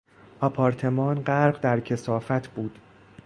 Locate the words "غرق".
1.21-1.59